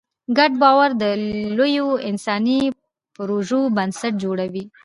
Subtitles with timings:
[0.37, 1.03] ګډ باور د
[1.57, 2.59] لویو انساني
[3.15, 4.63] پروژو بنسټ جوړوي.